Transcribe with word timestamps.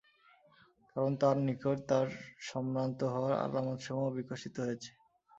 কারণ 0.91 1.11
তার 1.21 1.35
নিকট 1.47 1.77
তার 1.89 2.07
সম্রান্ত 2.47 2.99
হওয়ার 3.13 3.33
আলামতসমূহ 3.45 4.07
বিকশিত 4.17 4.55
হয়েছে। 4.65 4.91